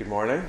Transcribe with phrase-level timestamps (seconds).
[0.00, 0.42] Good morning.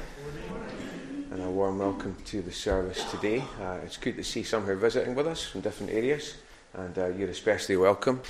[1.29, 3.44] And a warm welcome to the service today.
[3.62, 6.35] Uh, it's good to see some who are visiting with us from different areas,
[6.74, 8.22] and uh, you're especially welcome.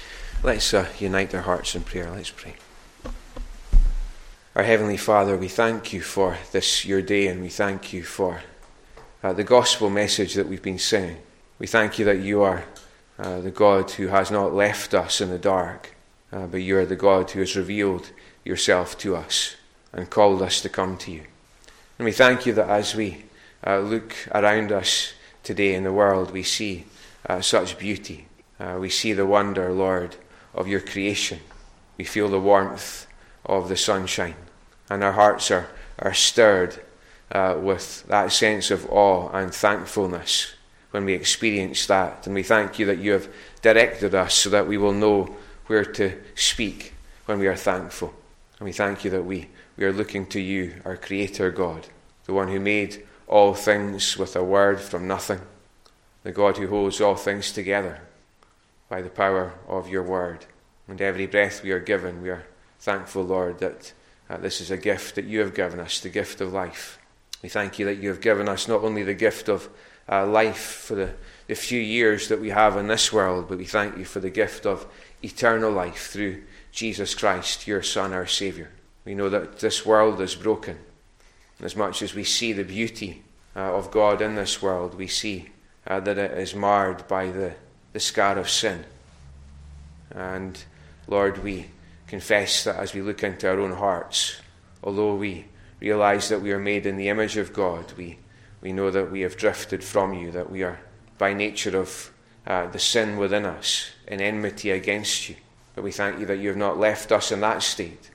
[0.41, 2.09] Let's uh, unite our hearts in prayer.
[2.09, 2.55] Let's pray.
[4.55, 8.41] Our Heavenly Father, we thank you for this, your day, and we thank you for
[9.21, 11.17] uh, the gospel message that we've been singing.
[11.59, 12.63] We thank you that you are
[13.19, 15.95] uh, the God who has not left us in the dark,
[16.33, 18.09] uh, but you are the God who has revealed
[18.43, 19.57] yourself to us
[19.93, 21.23] and called us to come to you.
[21.97, 23.25] And we thank you that as we
[23.65, 26.85] uh, look around us today in the world, we see
[27.27, 28.27] uh, such beauty.
[28.59, 30.15] Uh, we see the wonder, Lord,
[30.53, 31.39] of your creation.
[31.97, 33.07] We feel the warmth
[33.45, 34.35] of the sunshine.
[34.89, 35.67] And our hearts are,
[35.99, 36.79] are stirred
[37.31, 40.53] uh, with that sense of awe and thankfulness
[40.91, 42.25] when we experience that.
[42.25, 43.29] And we thank you that you have
[43.61, 45.35] directed us so that we will know
[45.67, 46.93] where to speak
[47.25, 48.13] when we are thankful.
[48.59, 49.47] And we thank you that we
[49.81, 51.87] we are looking to you, our Creator God,
[52.25, 55.41] the one who made all things with a word from nothing,
[56.21, 57.99] the God who holds all things together
[58.89, 60.45] by the power of your word.
[60.87, 62.45] And every breath we are given, we are
[62.79, 63.91] thankful, Lord, that
[64.29, 66.99] uh, this is a gift that you have given us, the gift of life.
[67.41, 69.67] We thank you that you have given us not only the gift of
[70.07, 71.15] uh, life for the,
[71.47, 74.29] the few years that we have in this world, but we thank you for the
[74.29, 74.85] gift of
[75.23, 78.69] eternal life through Jesus Christ, your Son, our Saviour.
[79.05, 80.77] We know that this world is broken.
[81.57, 83.23] And as much as we see the beauty
[83.55, 85.49] uh, of God in this world, we see
[85.87, 87.53] uh, that it is marred by the,
[87.93, 88.85] the scar of sin.
[90.11, 90.63] And
[91.07, 91.67] Lord, we
[92.07, 94.39] confess that as we look into our own hearts,
[94.83, 95.45] although we
[95.79, 98.19] realize that we are made in the image of God, we,
[98.61, 100.79] we know that we have drifted from you, that we are
[101.17, 102.11] by nature of
[102.45, 105.35] uh, the sin within us in enmity against you.
[105.73, 108.10] But we thank you that you have not left us in that state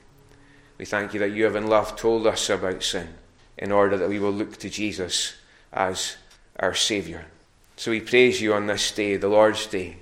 [0.77, 3.09] we thank you that you have in love told us about sin
[3.57, 5.33] in order that we will look to Jesus
[5.73, 6.17] as
[6.59, 7.25] our Saviour.
[7.75, 9.97] So we praise you on this day, the Lord's Day,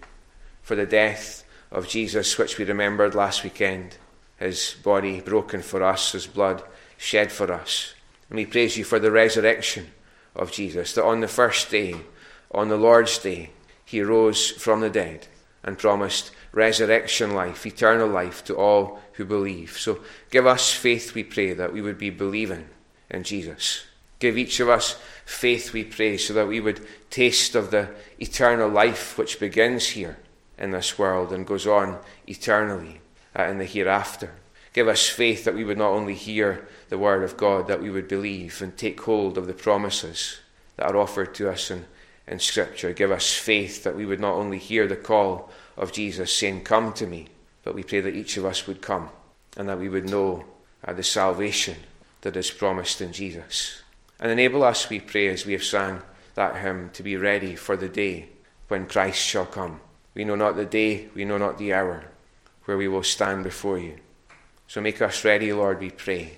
[0.62, 3.98] for the death of Jesus, which we remembered last weekend,
[4.38, 6.64] his body broken for us, his blood
[6.98, 7.94] shed for us.
[8.30, 9.88] And we praise you for the resurrection
[10.36, 11.96] of Jesus, that on the first day,
[12.52, 13.52] on the Lord's Day,
[13.86, 15.28] he rose from the dead
[15.64, 19.78] and promised resurrection life, eternal life to all who believe.
[19.78, 20.00] So
[20.32, 22.70] give us faith, we pray, that we would be believing
[23.12, 23.84] in Jesus.
[24.20, 27.90] Give each of us faith, we pray, so that we would taste of the
[28.20, 30.18] eternal life which begins here
[30.58, 33.02] in this world and goes on eternally
[33.38, 34.32] uh, in the hereafter.
[34.72, 37.90] Give us faith that we would not only hear the word of God, that we
[37.90, 40.40] would believe and take hold of the promises
[40.78, 41.86] that are offered to us in,
[42.28, 42.94] in Scripture.
[42.94, 46.94] Give us faith that we would not only hear the call of Jesus saying, Come
[46.94, 47.28] to me,
[47.64, 49.10] but we pray that each of us would come
[49.58, 50.46] and that we would know
[50.86, 51.78] uh, the salvation
[52.22, 53.82] that is promised in Jesus.
[54.20, 56.02] And enable us, we pray, as we have sang
[56.36, 58.30] that hymn, to be ready for the day
[58.68, 59.80] when Christ shall come.
[60.14, 62.06] We know not the day, we know not the hour
[62.66, 63.98] where we will stand before you.
[64.68, 66.38] So make us ready, Lord, we pray.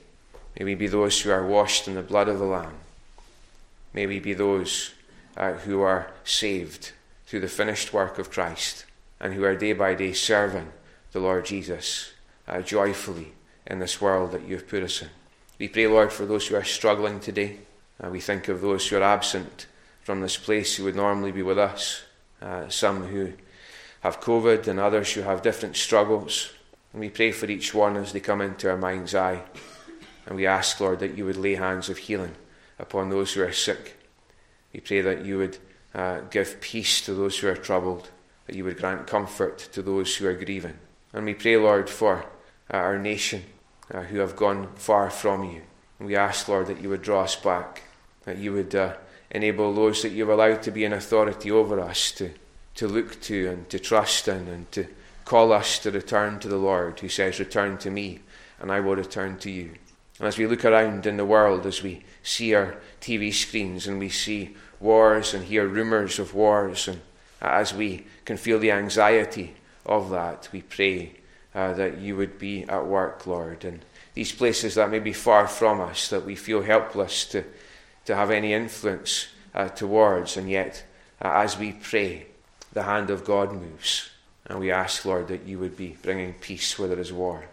[0.58, 2.74] May we be those who are washed in the blood of the Lamb.
[3.94, 4.94] May we be those
[5.38, 6.92] uh, who are saved
[7.25, 8.86] through the finished work of Christ
[9.20, 10.72] and who are day by day serving
[11.12, 12.12] the Lord Jesus
[12.48, 13.34] uh, joyfully
[13.66, 15.10] in this world that you've put us in.
[15.60, 17.58] We pray, Lord, for those who are struggling today.
[18.04, 19.66] Uh, we think of those who are absent
[20.02, 22.04] from this place who would normally be with us,
[22.42, 23.34] uh, some who
[24.02, 26.52] have COVID and others who have different struggles.
[26.94, 29.42] And we pray for each one as they come into our mind's eye.
[30.26, 32.36] And we ask, Lord, that you would lay hands of healing
[32.80, 33.98] upon those who are sick.
[34.74, 35.58] We pray that you would
[35.96, 38.10] uh, give peace to those who are troubled,
[38.47, 40.78] that you would grant comfort to those who are grieving.
[41.13, 42.25] And we pray, Lord, for
[42.74, 43.44] uh, our nation
[43.94, 45.62] uh, who have gone far from you.
[46.00, 47.84] And we ask, Lord, that you would draw us back,
[48.25, 48.96] that you would uh,
[49.31, 52.31] enable those that you've allowed to be in authority over us to,
[52.75, 54.88] to look to and to trust in and to
[55.25, 58.19] call us to return to the Lord, who says, Return to me,
[58.62, 59.72] and I will return to you.
[60.19, 64.00] And as we look around in the world, as we see our TV screens and
[64.00, 67.01] we see wars and hear rumours of wars, and
[67.42, 69.56] as we can feel the anxiety
[69.86, 71.13] of that, we pray
[71.54, 73.66] uh, that you would be at work, Lord.
[73.66, 77.44] And these places that may be far from us, that we feel helpless to,
[78.06, 80.84] to have any influence uh, towards, and yet
[81.22, 82.28] uh, as we pray,
[82.74, 84.10] the hand of God moves.
[84.45, 87.45] And we ask, Lord, that you would be bringing peace where there is war,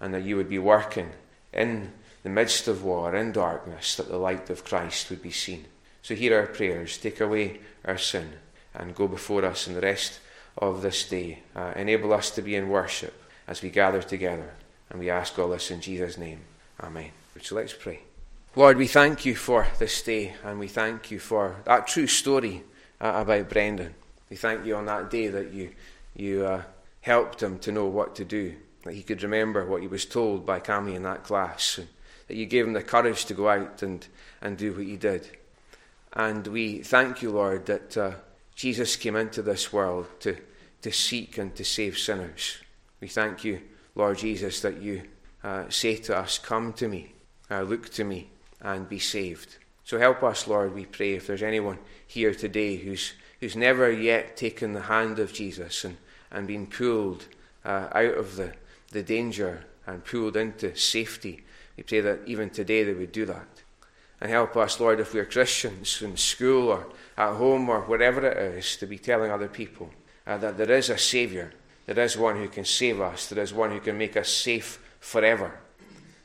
[0.00, 1.10] and that you would be working
[1.52, 5.66] in the midst of war, in darkness, that the light of Christ would be seen.
[6.02, 8.32] So hear our prayers, take away our sin,
[8.74, 10.20] and go before us in the rest
[10.58, 11.40] of this day.
[11.54, 13.14] Uh, enable us to be in worship
[13.46, 14.50] as we gather together.
[14.90, 16.40] And we ask all this in Jesus' name.
[16.80, 17.10] Amen.
[17.40, 18.00] So let's pray.
[18.56, 22.62] Lord, we thank you for this day and we thank you for that true story
[23.00, 23.94] uh, about Brendan.
[24.30, 25.70] We thank you on that day that you,
[26.14, 26.62] you uh,
[27.00, 28.54] helped him to know what to do,
[28.84, 31.88] that he could remember what he was told by Cami in that class, and
[32.28, 34.06] that you gave him the courage to go out and,
[34.40, 35.28] and do what he did.
[36.12, 38.12] And we thank you, Lord, that uh,
[38.54, 40.36] Jesus came into this world to,
[40.82, 42.58] to seek and to save sinners.
[43.00, 43.60] We thank you,
[43.94, 45.02] Lord Jesus, that you
[45.42, 47.14] uh, say to us, Come to me,
[47.50, 48.30] uh, look to me,
[48.60, 49.56] and be saved.
[49.84, 54.36] So help us, Lord, we pray, if there's anyone here today who's, who's never yet
[54.36, 55.98] taken the hand of Jesus and,
[56.30, 57.26] and been pulled
[57.64, 58.54] uh, out of the,
[58.92, 61.44] the danger and pulled into safety,
[61.76, 63.46] we pray that even today they would do that.
[64.20, 66.86] And help us, Lord, if we're Christians in school or
[67.16, 69.90] at home or wherever it is, to be telling other people
[70.26, 71.52] uh, that there is a Saviour,
[71.86, 74.80] there is one who can save us, there is one who can make us safe
[75.00, 75.58] forever.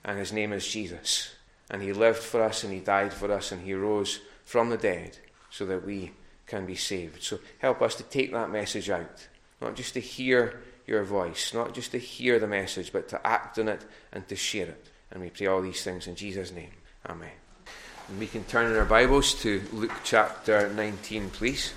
[0.04, 1.34] And his name is Jesus.
[1.70, 4.78] And he lived for us and he died for us and he rose from the
[4.78, 5.18] dead
[5.52, 6.12] so that we
[6.48, 7.22] can be saved.
[7.22, 9.28] So help us to take that message out,
[9.62, 13.60] not just to hear your voice, not just to hear the message, but to act
[13.60, 14.90] on it and to share it.
[15.12, 16.72] And we pray all these things in Jesus' name.
[17.08, 17.49] Amen.
[18.10, 21.74] And we can turn in our Bibles to Luke chapter 19, please.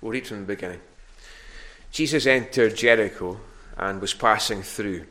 [0.00, 0.80] We'll read from the beginning.
[1.90, 3.40] Jesus entered Jericho
[3.76, 5.06] and was passing through.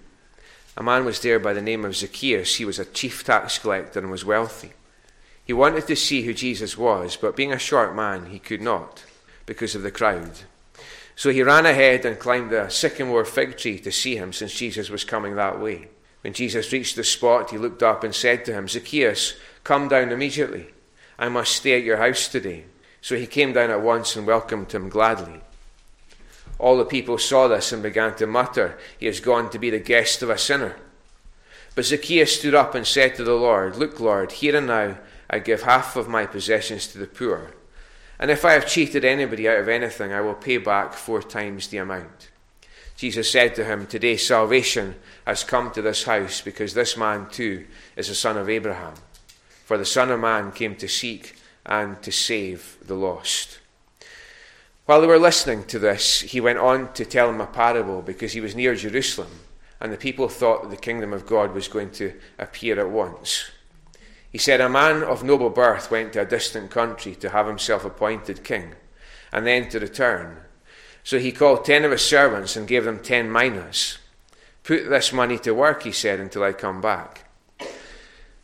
[0.78, 2.56] A man was there by the name of Zacchaeus.
[2.56, 4.72] He was a chief tax collector and was wealthy.
[5.44, 9.04] He wanted to see who Jesus was, but being a short man, he could not
[9.46, 10.32] because of the crowd.
[11.18, 14.90] So he ran ahead and climbed a sycamore fig tree to see him, since Jesus
[14.90, 15.90] was coming that way.
[16.22, 20.12] When Jesus reached the spot, he looked up and said to him, Zacchaeus, come down
[20.12, 20.68] immediately.
[21.18, 22.66] I must stay at your house today.
[23.02, 25.42] So he came down at once and welcomed him gladly.
[26.60, 29.80] All the people saw this and began to mutter, He has gone to be the
[29.80, 30.76] guest of a sinner.
[31.74, 34.98] But Zacchaeus stood up and said to the Lord, Look, Lord, here and now
[35.30, 37.52] I give half of my possessions to the poor.
[38.20, 41.68] And if I have cheated anybody out of anything, I will pay back four times
[41.68, 42.30] the amount.
[42.96, 44.94] Jesus said to him, Today salvation
[45.26, 47.66] has come to this house, because this man too
[47.96, 48.94] is a son of Abraham.
[49.66, 51.36] For the Son of Man came to seek
[51.66, 53.60] and to save the lost.
[54.86, 58.34] While they were listening to this, he went on to tell them a parable because
[58.34, 59.42] he was near Jerusalem,
[59.80, 63.50] and the people thought that the kingdom of God was going to appear at once.
[64.32, 67.86] He said, A man of noble birth went to a distant country to have himself
[67.86, 68.76] appointed king,
[69.32, 70.38] and then to return.
[71.04, 73.98] So he called ten of his servants and gave them ten minas.
[74.64, 77.31] Put this money to work, he said, until I come back.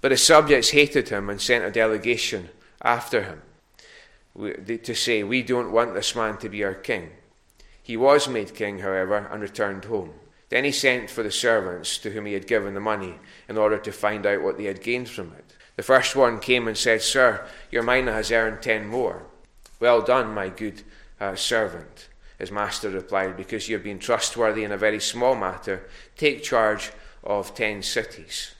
[0.01, 2.49] But his subjects hated him and sent a delegation
[2.81, 3.41] after him
[4.37, 7.09] to say, We don't want this man to be our king.
[7.81, 10.11] He was made king, however, and returned home.
[10.49, 13.15] Then he sent for the servants to whom he had given the money
[13.49, 15.55] in order to find out what they had gained from it.
[15.75, 19.23] The first one came and said, Sir, your mina has earned ten more.
[19.79, 20.83] Well done, my good
[21.19, 22.09] uh, servant.
[22.39, 26.91] His master replied, Because you have been trustworthy in a very small matter, take charge
[27.23, 28.53] of ten cities.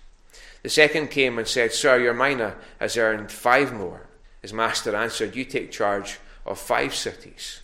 [0.67, 4.09] The second came and said, Sir, your mina has earned five more.
[4.41, 7.61] His master answered, You take charge of five cities.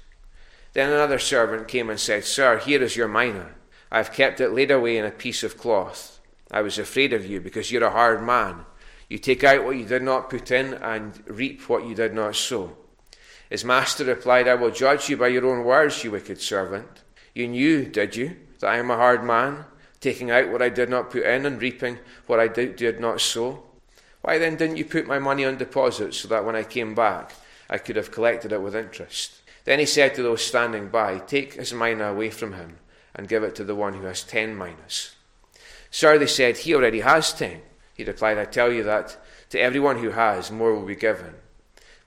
[0.71, 3.55] Then another servant came and said, Sir, here is your mina.
[3.91, 6.21] I have kept it laid away in a piece of cloth.
[6.49, 8.63] I was afraid of you because you're a hard man.
[9.09, 12.37] You take out what you did not put in and reap what you did not
[12.37, 12.77] sow.
[13.49, 17.03] His master replied, I will judge you by your own words, you wicked servant.
[17.35, 19.65] You knew, did you, that I am a hard man,
[20.03, 23.63] taking out what I did not put in and reaping what I did not sow?
[24.21, 27.33] Why then didn't you put my money on deposit so that when I came back
[27.69, 29.41] I could have collected it with interest?
[29.63, 32.77] Then he said to those standing by, Take his mina away from him
[33.15, 35.15] and give it to the one who has ten minas.
[35.89, 37.61] Sir, they said, He already has ten.
[37.93, 39.17] He replied, I tell you that
[39.51, 41.35] to everyone who has, more will be given.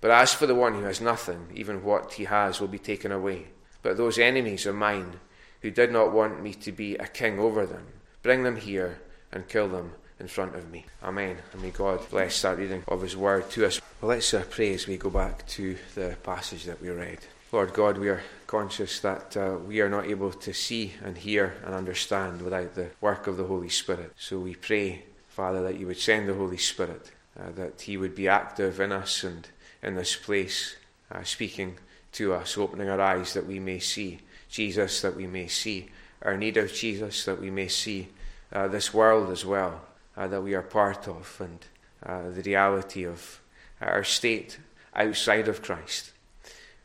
[0.03, 3.11] But as for the one who has nothing, even what he has will be taken
[3.11, 3.47] away.
[3.83, 5.21] But those enemies of mine
[5.67, 7.85] who did not want me to be a king over them,
[8.23, 9.01] bring them here
[9.33, 10.87] and kill them in front of me.
[11.03, 11.37] Amen.
[11.53, 13.81] And may God bless that reading of His Word to us.
[14.01, 17.19] Well, let's uh, pray as we go back to the passage that we read.
[17.51, 21.57] Lord God, we are conscious that uh, we are not able to see and hear
[21.65, 24.13] and understand without the work of the Holy Spirit.
[24.17, 28.15] So we pray, Father, that you would send the Holy Spirit, uh, that He would
[28.15, 29.49] be active in us and
[29.83, 30.77] in this place,
[31.11, 31.79] uh, speaking
[32.13, 35.89] to us, opening our eyes that we may see Jesus, that we may see
[36.23, 38.09] our need of Jesus, that we may see
[38.53, 39.83] uh, this world as well
[40.17, 41.59] uh, that we are part of and
[42.05, 43.41] uh, the reality of
[43.81, 44.59] our state
[44.95, 46.13] outside of Christ.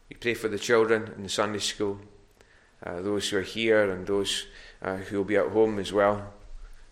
[0.09, 1.99] We pray for the children in the Sunday school,
[2.85, 4.47] uh, those who are here and those
[4.81, 6.33] uh, who will be at home as well.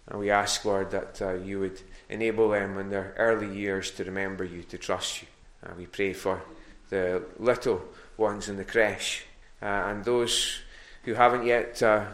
[0.07, 4.03] And we ask, Lord, that uh, you would enable them in their early years to
[4.03, 5.27] remember you, to trust you.
[5.77, 6.41] We pray for
[6.89, 7.81] the little
[8.17, 9.25] ones in the creche
[9.61, 10.59] uh, and those
[11.03, 12.05] who haven't yet uh,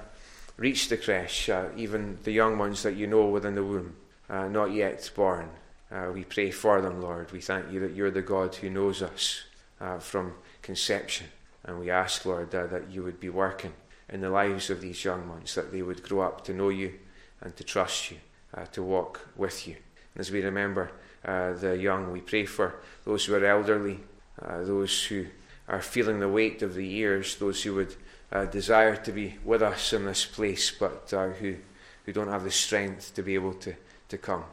[0.57, 3.95] reached the creche, uh, even the young ones that you know within the womb,
[4.29, 5.49] uh, not yet born.
[5.91, 7.31] Uh, we pray for them, Lord.
[7.31, 9.43] We thank you that you're the God who knows us
[9.99, 11.27] from conception.
[11.63, 13.73] And we ask, Lord, that you would be working
[14.09, 16.93] in the lives of these young ones, that they would grow up to know you
[17.41, 18.17] and to trust you,
[18.71, 19.75] to walk with you.
[20.15, 20.91] And as we remember
[21.23, 22.11] the young.
[22.11, 23.99] We pray for those who are elderly,
[24.41, 25.27] those who
[25.67, 27.95] are feeling the weight of the years, those who would
[28.31, 31.55] uh, desire to be with us in this place, but uh, who,
[32.05, 33.74] who don't have the strength to be able to,
[34.10, 34.43] to come.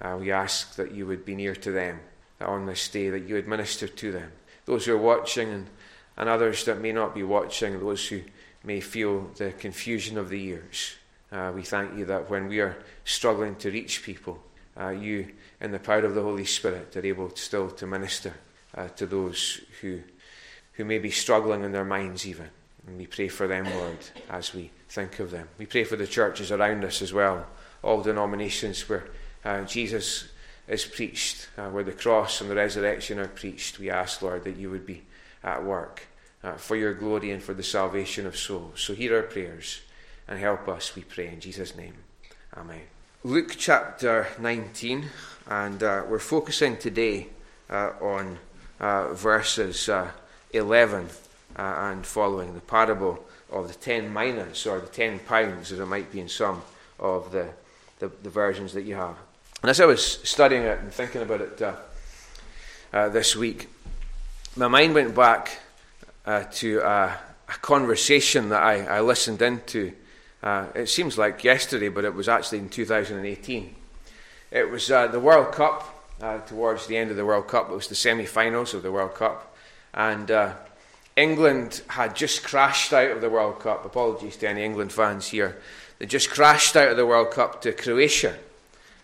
[0.00, 2.00] Uh, we ask that you would be near to them,
[2.40, 4.32] on this day that you would minister to them.
[4.64, 5.66] Those who are watching and,
[6.16, 8.22] and others that may not be watching, those who
[8.64, 10.94] may feel the confusion of the years.
[11.32, 14.42] Uh, we thank you that when we are struggling to reach people,
[14.78, 15.28] uh, you,
[15.60, 18.34] in the power of the Holy Spirit, are able still to minister
[18.76, 20.00] uh, to those who,
[20.74, 22.48] who may be struggling in their minds, even.
[22.86, 23.98] And we pray for them, Lord,
[24.28, 25.48] as we think of them.
[25.58, 27.46] We pray for the churches around us as well,
[27.82, 29.04] all denominations where
[29.44, 30.28] uh, Jesus
[30.68, 33.78] is preached, uh, where the cross and the resurrection are preached.
[33.78, 35.02] We ask, Lord, that you would be
[35.42, 36.06] at work
[36.42, 38.80] uh, for your glory and for the salvation of souls.
[38.80, 39.80] So hear our prayers
[40.28, 41.94] and help us, we pray, in Jesus' name.
[42.56, 42.82] Amen.
[43.24, 45.06] Luke chapter 19,
[45.48, 47.28] and uh, we're focusing today
[47.68, 48.38] uh, on
[48.78, 49.88] uh, verses
[50.52, 51.08] 11
[51.56, 55.86] uh, and following the parable of the 10 minas, or the 10 pounds, as it
[55.86, 56.62] might be in some
[56.98, 57.48] of the,
[57.98, 59.16] the, the versions that you have.
[59.62, 61.62] And as I was studying it and thinking about it
[62.92, 63.68] uh, this week,
[64.56, 65.58] my mind went back
[66.52, 67.18] to a
[67.60, 69.92] conversation that I, I listened into
[70.42, 73.74] uh, it seems like yesterday, but it was actually in 2018.
[74.50, 77.70] It was uh, the World Cup, uh, towards the end of the World Cup.
[77.70, 79.49] It was the semi finals of the World Cup.
[79.94, 80.54] And uh,
[81.16, 83.84] England had just crashed out of the World Cup.
[83.84, 85.58] Apologies to any England fans here.
[85.98, 88.36] They just crashed out of the World Cup to Croatia.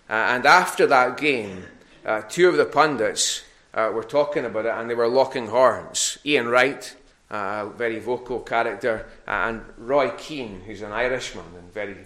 [0.08, 1.64] Uh, and after that game,
[2.04, 3.42] uh, two of the pundits
[3.74, 6.16] were talking about it and they were locking horns.
[6.24, 6.96] Ian Wright
[7.30, 11.96] a very vocal character, uh, and Roy Keane, who's an Irishman and very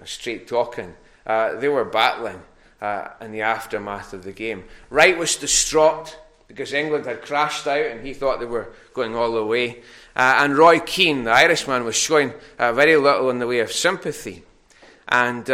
[0.00, 0.94] uh, straight talking.
[1.26, 2.42] Uh, they were battling
[2.80, 4.64] uh, in the aftermath of the game.
[4.90, 9.32] Wright was distraught because England had crashed out and he thought they were going all
[9.32, 9.82] the way.
[10.16, 13.72] Uh, and Roy Keane, the Irishman, was showing uh, very little in the way of
[13.72, 14.42] sympathy.
[15.08, 15.48] And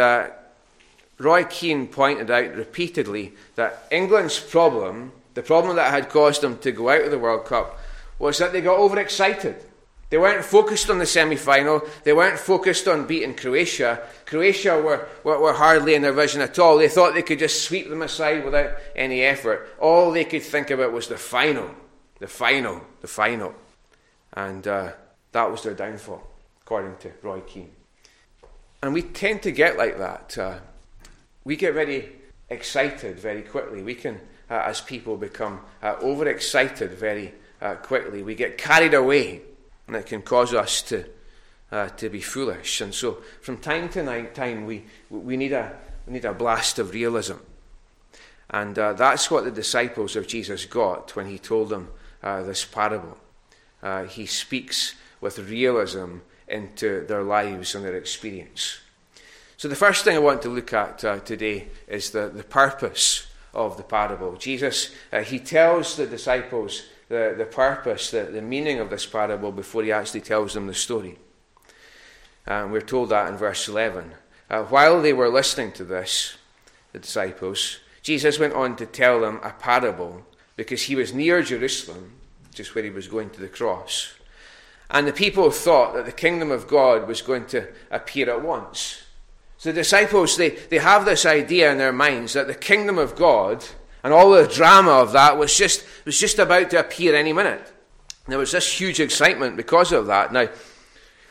[1.21, 6.71] Roy Keane pointed out repeatedly that England's problem, the problem that had caused them to
[6.71, 7.79] go out of the World Cup,
[8.17, 9.63] was that they got overexcited.
[10.11, 11.81] They weren't focused on the semi final.
[12.03, 14.01] They weren't focused on beating Croatia.
[14.25, 16.77] Croatia were, were, were, hardly in their vision at all.
[16.77, 19.69] They thought they could just sweep them aside without any effort.
[19.79, 21.71] All they could think about was the final,
[22.19, 23.55] the final, the final.
[24.33, 24.91] And uh,
[25.31, 26.21] that was their downfall,
[26.61, 27.71] according to Roy Keane.
[28.83, 30.37] And we tend to get like that.
[30.37, 30.59] Uh,
[31.45, 32.11] we get very
[32.49, 33.81] excited very quickly.
[33.81, 38.23] We can, uh, as people, become uh, overexcited very uh, quickly.
[38.23, 39.41] We get carried away,
[39.91, 41.03] and it can cause us to,
[41.69, 42.79] uh, to be foolish.
[42.79, 46.93] And so, from time to time, we, we, need, a, we need a blast of
[46.93, 47.35] realism.
[48.49, 51.89] And uh, that's what the disciples of Jesus got when he told them
[52.23, 53.17] uh, this parable.
[53.83, 58.79] Uh, he speaks with realism into their lives and their experience.
[59.57, 63.27] So, the first thing I want to look at uh, today is the, the purpose
[63.53, 64.37] of the parable.
[64.37, 69.51] Jesus, uh, he tells the disciples the, the purpose, the, the meaning of this parable
[69.51, 71.19] before he actually tells them the story.
[72.47, 74.13] And we're told that in verse 11.
[74.49, 76.37] Uh, while they were listening to this,
[76.93, 80.25] the disciples, Jesus went on to tell them a parable
[80.55, 82.13] because he was near Jerusalem,
[82.53, 84.13] just where he was going to the cross.
[84.89, 89.03] And the people thought that the kingdom of God was going to appear at once.
[89.57, 93.15] So the disciples, they, they have this idea in their minds that the kingdom of
[93.15, 93.65] God
[94.03, 97.71] and all the drama of that was just, was just about to appear any minute.
[98.27, 100.31] There was this huge excitement because of that.
[100.31, 100.47] Now,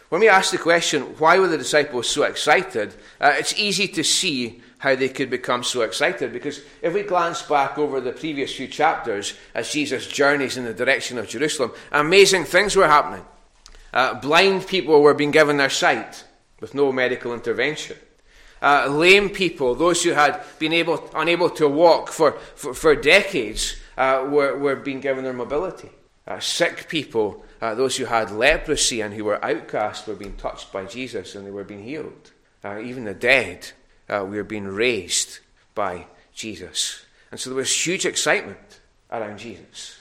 [0.09, 2.95] when we ask the question, why were the disciples so excited?
[3.21, 7.43] Uh, it's easy to see how they could become so excited because if we glance
[7.43, 12.45] back over the previous few chapters as Jesus journeys in the direction of Jerusalem, amazing
[12.45, 13.25] things were happening.
[13.93, 16.25] Uh, blind people were being given their sight
[16.61, 17.97] with no medical intervention.
[18.62, 23.76] Uh, lame people, those who had been able, unable to walk for, for, for decades,
[23.97, 25.90] uh, were, were being given their mobility.
[26.26, 30.73] Uh, sick people, uh, those who had leprosy and who were outcast, were being touched
[30.73, 32.33] by Jesus and they were being healed.
[32.62, 33.71] Uh, even the dead
[34.09, 35.38] uh, were being raised
[35.75, 37.05] by Jesus.
[37.31, 39.99] And so there was huge excitement around Jesus.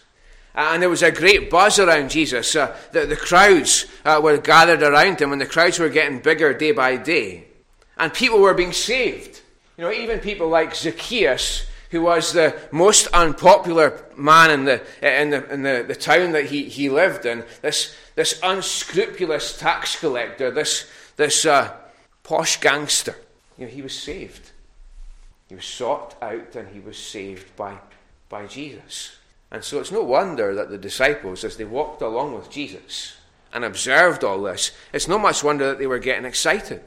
[0.56, 2.56] And there was a great buzz around Jesus.
[2.56, 6.54] Uh, the, the crowds uh, were gathered around him, and the crowds were getting bigger
[6.54, 7.46] day by day.
[8.00, 9.42] And people were being saved.
[9.78, 15.30] You know, even people like Zacchaeus, who was the most unpopular man in the, in
[15.30, 20.52] the, in the, the town that he, he lived in, this, this unscrupulous tax collector,
[20.52, 21.76] this, this uh,
[22.24, 23.16] posh gangster,
[23.58, 24.52] you know, he was saved.
[25.48, 27.78] He was sought out and he was saved by,
[28.30, 29.18] by Jesus.
[29.52, 33.18] And so it's no wonder that the disciples, as they walked along with Jesus
[33.52, 36.82] and observed all this, it's no much wonder that they were getting excited.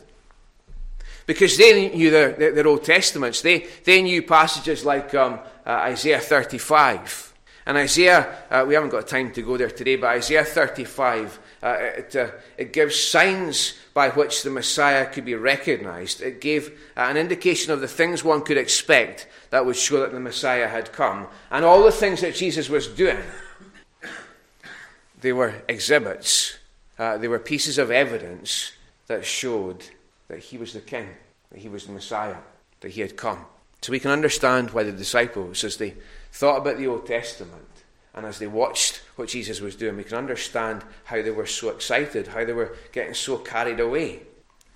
[1.33, 3.41] Because they knew their, their, their Old Testaments.
[3.41, 7.33] They, they knew passages like um, uh, Isaiah 35.
[7.65, 11.77] And Isaiah, uh, we haven't got time to go there today, but Isaiah 35, uh,
[11.81, 16.21] it, uh, it gives signs by which the Messiah could be recognized.
[16.21, 20.13] It gave uh, an indication of the things one could expect that would show that
[20.13, 21.29] the Messiah had come.
[21.51, 23.23] And all the things that Jesus was doing,
[25.23, 26.59] they were exhibits,
[26.99, 28.73] uh, they were pieces of evidence
[29.07, 29.83] that showed
[30.33, 31.11] that he was the king,
[31.51, 32.39] that he was the Messiah,
[32.81, 33.45] that he had come.
[33.83, 35.95] So we can understand why the disciples, as they
[36.33, 37.69] thought about the Old Testament,
[38.15, 41.69] and as they watched what Jesus was doing, we can understand how they were so
[41.69, 44.23] excited, how they were getting so carried away.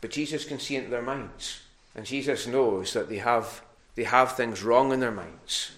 [0.02, 1.62] But Jesus can see into their minds.
[1.94, 3.62] And Jesus knows that they have,
[3.94, 5.70] they have things wrong in their minds.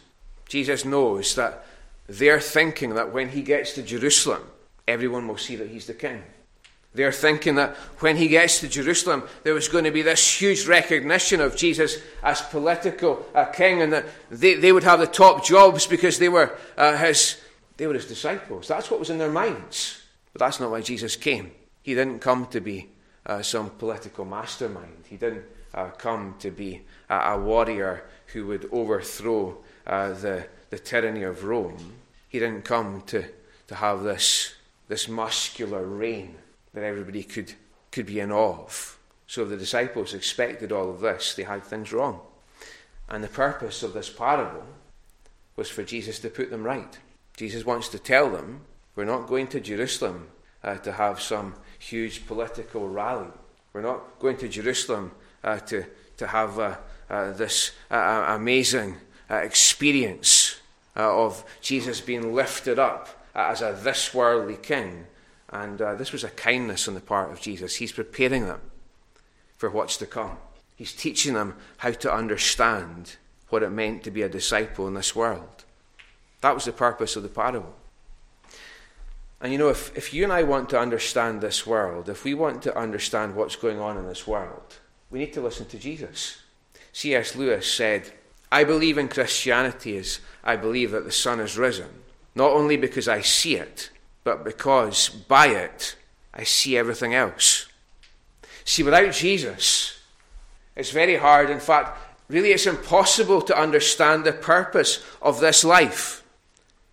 [0.48, 1.64] Jesus knows that
[2.08, 4.42] they're thinking that when he gets to Jerusalem,
[4.88, 6.24] everyone will see that he's the king.
[6.94, 10.66] They're thinking that when he gets to Jerusalem, there was going to be this huge
[10.66, 15.44] recognition of Jesus as political uh, king, and that they, they would have the top
[15.44, 17.40] jobs because they were uh, his
[17.76, 18.66] they were his disciples.
[18.66, 20.02] That's what was in their minds.
[20.32, 21.52] But that's not why Jesus came.
[21.82, 22.88] He didn't come to be
[23.24, 25.04] uh, some political mastermind.
[25.08, 30.78] He didn't uh, come to be a, a, warrior who would overthrow uh, the, the
[30.78, 31.94] tyranny of Rome.
[32.28, 33.24] He didn't come to,
[33.68, 34.54] to have this,
[34.88, 36.36] this muscular reign
[36.74, 37.52] that everybody could,
[37.90, 38.98] could be in awe of.
[39.26, 42.20] So the disciples expected all of this, they had things wrong.
[43.08, 44.64] And the purpose of this parable
[45.56, 46.98] was for Jesus to put them right.
[47.36, 48.62] Jesus wants to tell them,
[48.96, 50.28] we're not going to Jerusalem
[50.62, 53.30] uh, to have some huge political rally.
[53.72, 55.12] We're not going to Jerusalem
[55.44, 55.84] uh, to,
[56.16, 56.76] to have uh,
[57.10, 58.96] uh this uh, uh, amazing
[59.30, 60.60] experience
[60.96, 65.06] of Jesus being lifted up as a this worldly king.
[65.50, 67.76] And uh, this was a kindness on the part of Jesus.
[67.76, 68.60] He's preparing them
[69.56, 70.36] for what's to come.
[70.76, 73.16] He's teaching them how to understand
[73.48, 75.64] what it meant to be a disciple in this world.
[76.40, 77.74] That was the purpose of the parable.
[79.40, 82.34] And you know, if, if you and I want to understand this world, if we
[82.34, 84.78] want to understand what's going on in this world,
[85.10, 86.42] we need to listen to Jesus.
[86.92, 87.36] C.S.
[87.36, 88.12] Lewis said,
[88.50, 91.90] I believe in Christianity as I believe that the sun has risen,
[92.34, 93.90] not only because I see it,
[94.28, 95.96] but because by it
[96.34, 97.66] I see everything else.
[98.64, 99.98] See, without Jesus,
[100.76, 101.48] it's very hard.
[101.48, 106.22] In fact, really, it's impossible to understand the purpose of this life.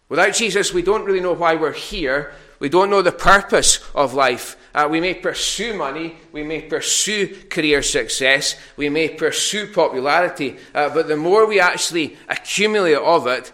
[0.08, 2.32] Without Jesus, we don't really know why we're here.
[2.60, 4.56] We don't know the purpose of life.
[4.74, 10.90] Uh, we may pursue money, we may pursue career success, we may pursue popularity, uh,
[10.90, 13.52] but the more we actually accumulate of it,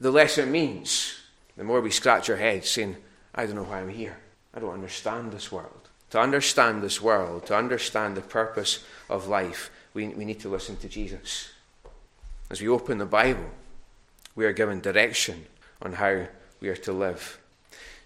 [0.00, 1.14] the less it means.
[1.56, 2.96] The more we scratch our heads saying,
[3.40, 4.18] I don't know why I'm here.
[4.52, 5.88] I don't understand this world.
[6.10, 10.76] To understand this world, to understand the purpose of life, we, we need to listen
[10.76, 11.48] to Jesus.
[12.50, 13.48] As we open the Bible,
[14.36, 15.46] we are given direction
[15.80, 16.26] on how
[16.60, 17.40] we are to live.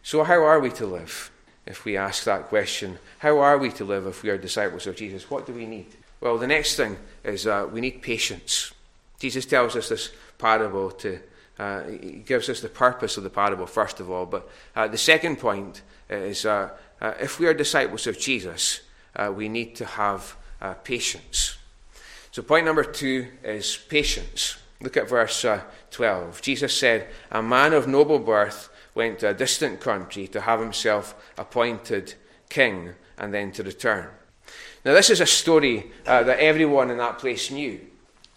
[0.05, 1.33] So, how are we to live?
[1.67, 4.95] If we ask that question, how are we to live if we are disciples of
[4.95, 5.29] Jesus?
[5.29, 5.89] What do we need?
[6.21, 8.71] Well, the next thing is uh, we need patience.
[9.19, 11.19] Jesus tells us this parable to
[11.59, 14.27] uh, he gives us the purpose of the parable, first of all.
[14.27, 18.81] But uh, the second point is uh, uh if we are disciples of Jesus,
[19.17, 21.57] uh, we need to have uh, patience.
[22.33, 24.57] So, point number two is patience.
[24.81, 25.47] Look at verse
[25.93, 26.43] 12.
[26.43, 31.15] Jesus said, A man of noble birth went to a distant country to have himself
[31.39, 32.15] appointed
[32.49, 34.09] king and then to return.
[34.85, 37.81] Now, this is a story that everyone in that place knew.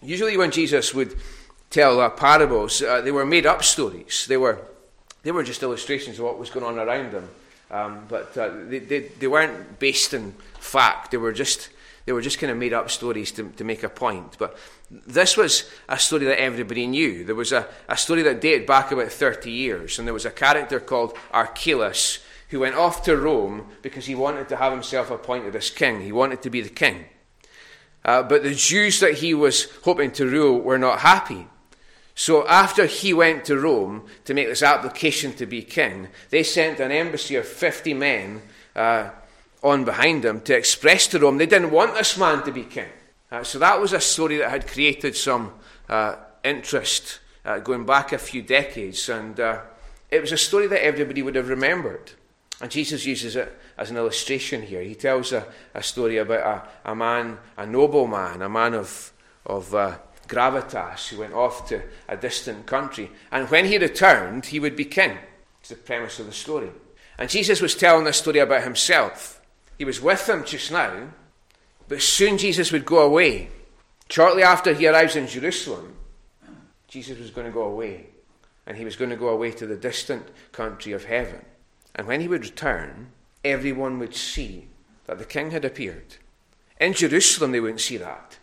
[0.01, 1.15] Usually, when Jesus would
[1.69, 4.25] tell uh, parables, uh, they were made up stories.
[4.27, 4.59] They were,
[5.23, 7.29] they were just illustrations of what was going on around them.
[7.69, 11.11] Um, but uh, they, they, they, weren't based in fact.
[11.11, 11.69] They were just,
[12.05, 14.37] they were just kind of made up stories to, to make a point.
[14.39, 14.57] But
[14.89, 17.25] this was a story that everybody knew.
[17.25, 20.31] There was a, a story that dated back about 30 years, and there was a
[20.31, 25.53] character called Archelaus who went off to Rome because he wanted to have himself appointed
[25.55, 26.01] as king.
[26.01, 27.05] He wanted to be the king.
[28.05, 31.47] uh, but the Jews that he was hoping to rule were not happy.
[32.19, 36.79] So after he went to Rome to make this application to be king, they sent
[36.79, 38.41] an embassy of 50 men
[38.75, 39.11] uh,
[39.61, 42.89] on behind him to express to Rome they didn't want this man to be king.
[43.31, 45.53] Uh, so that was a story that had created some
[45.89, 49.61] uh, interest uh, going back a few decades, and uh,
[50.09, 52.13] it was a story that everybody would have remembered.
[52.59, 54.81] And Jesus uses it as an illustration here.
[54.81, 59.13] He tells a, a story about a, a, man, a noble man, a man of,
[59.45, 63.11] of uh, gravitas who went off to a distant country.
[63.31, 65.17] And when he returned, he would be king.
[65.59, 66.69] It's the premise of the story.
[67.17, 69.41] And Jesus was telling this story about himself.
[69.77, 71.09] He was with them just now,
[71.87, 73.49] but soon Jesus would go away.
[74.09, 75.95] Shortly after he arrives in Jerusalem,
[76.87, 78.07] Jesus was going to go away.
[78.65, 81.45] And he was going to go away to the distant country of heaven.
[81.95, 83.11] And when he would return,
[83.43, 84.67] everyone would see
[85.05, 86.17] that the king had appeared.
[86.79, 88.37] In Jerusalem, they wouldn't see that.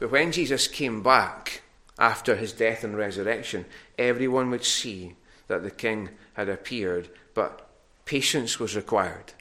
[0.00, 1.62] But when Jesus came back
[1.98, 3.66] after his death and resurrection,
[3.98, 5.14] everyone would see
[5.46, 7.10] that the king had appeared.
[7.34, 7.68] But
[8.06, 9.34] patience was required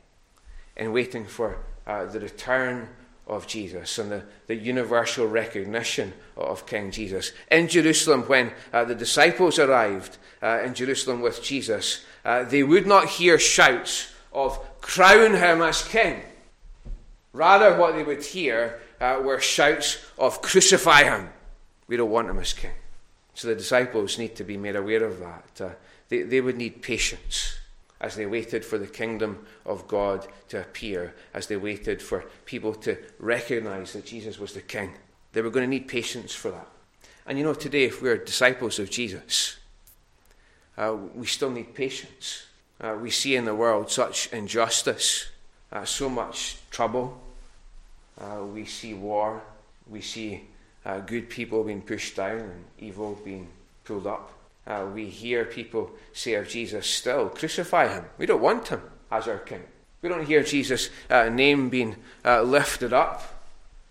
[0.75, 2.89] in waiting for uh, the return
[3.25, 7.31] of Jesus and the, the universal recognition of King Jesus.
[7.51, 12.87] In Jerusalem, when uh, the disciples arrived uh, in Jerusalem with Jesus, uh, they would
[12.87, 16.21] not hear shouts of crown him as king.
[17.31, 21.29] Rather, what they would hear uh, were shouts of crucify him.
[21.87, 22.71] We don't want him as king.
[23.33, 25.61] So the disciples need to be made aware of that.
[25.61, 25.69] Uh,
[26.09, 27.57] they, they would need patience
[28.01, 32.73] as they waited for the kingdom of God to appear, as they waited for people
[32.75, 34.93] to recognize that Jesus was the king.
[35.33, 36.67] They were going to need patience for that.
[37.25, 39.57] And you know, today, if we're disciples of Jesus,
[40.77, 42.45] uh, we still need patience.
[42.81, 45.29] Uh, we see in the world such injustice,
[45.71, 47.21] uh, so much trouble.
[48.19, 49.41] Uh, we see war.
[49.87, 50.43] We see
[50.85, 53.47] uh, good people being pushed down and evil being
[53.83, 54.31] pulled up.
[54.67, 58.05] Uh, we hear people say of Jesus still, crucify him.
[58.17, 59.63] We don't want him as our king.
[60.01, 63.39] We don't hear Jesus' uh, name being uh, lifted up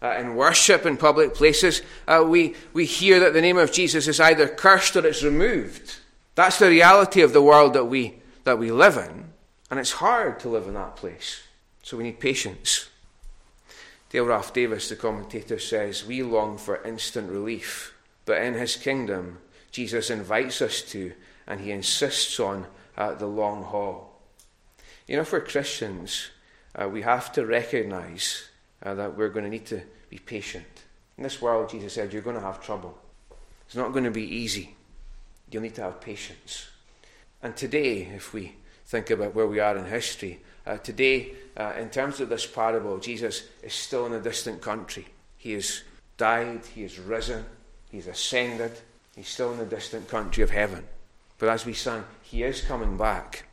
[0.00, 1.82] uh, in worship in public places.
[2.06, 5.96] Uh, we, we hear that the name of Jesus is either cursed or it's removed.
[6.34, 8.14] That's the reality of the world that we,
[8.44, 9.32] that we live in,
[9.70, 11.42] and it's hard to live in that place.
[11.82, 12.88] So we need patience.
[14.10, 17.94] Dale Ralph Davis, the commentator, says, We long for instant relief,
[18.24, 19.38] but in his kingdom,
[19.70, 21.12] Jesus invites us to,
[21.46, 22.66] and he insists on
[22.96, 24.20] uh, the long haul.
[25.06, 26.30] You know, for Christians,
[26.74, 28.48] uh, we have to recognize
[28.82, 30.66] uh, that we're going to need to be patient.
[31.16, 32.98] In this world, Jesus said, you're going to have trouble.
[33.66, 34.76] It's not going to be easy.
[35.50, 36.68] You'll need to have patience.
[37.42, 38.54] And today, if we
[38.88, 42.98] think about where we are in history, uh, today, uh, in terms of this parable,
[42.98, 45.06] Jesus is still in a distant country.
[45.36, 45.82] He has
[46.16, 47.44] died, he has risen,
[47.90, 48.72] he's ascended,
[49.18, 50.84] He's still in the distant country of heaven.
[51.38, 53.46] But as we sang, He is coming back.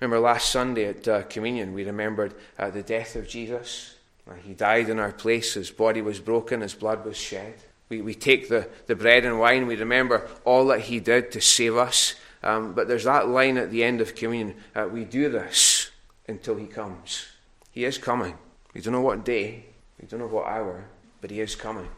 [0.00, 3.94] Remember last Sunday at uh, communion, we remembered uh, the death of Jesus.
[4.28, 7.54] Uh, he died in our place, His body was broken, His blood was shed.
[7.90, 11.40] We, we take the, the bread and wine, we remember all that He did to
[11.40, 12.16] save us.
[12.44, 15.90] Um, but there's that line at the end of communion uh, we do this
[16.28, 17.26] until He comes.
[17.72, 18.38] He is coming.
[18.74, 19.64] We don't know what day,
[20.00, 20.84] we don't know what hour,
[21.20, 21.88] but He is coming.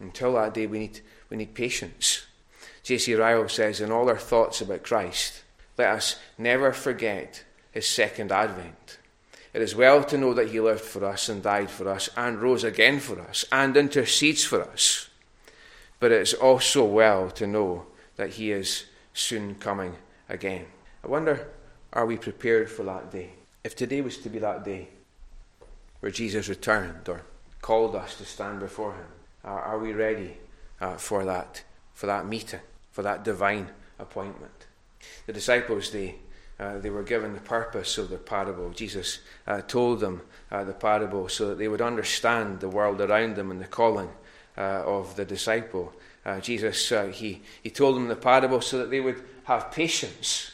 [0.00, 2.26] Until that day, we need, we need patience.
[2.82, 3.14] J.C.
[3.14, 5.42] Ryle says, in all our thoughts about Christ,
[5.76, 8.98] let us never forget his second advent.
[9.52, 12.40] It is well to know that he lived for us and died for us and
[12.40, 15.08] rose again for us and intercedes for us.
[15.98, 18.84] But it is also well to know that he is
[19.16, 19.96] soon coming
[20.28, 20.66] again.
[21.02, 21.48] I wonder,
[21.92, 23.30] are we prepared for that day?
[23.64, 24.88] If today was to be that day
[26.00, 27.22] where Jesus returned or
[27.62, 29.06] called us to stand before him,
[29.42, 30.36] are, we ready
[30.80, 31.62] uh, for that
[31.94, 34.66] for that meeting, for that divine appointment?
[35.26, 36.16] The disciples they
[36.58, 38.70] uh, they were given the purpose of the parable.
[38.70, 43.36] Jesus uh, told them uh, the parable so that they would understand the world around
[43.36, 44.08] them and the calling
[44.56, 45.92] uh, of the disciple.
[46.26, 50.50] Uh, Jesus he he told them the parable so that they would have patience,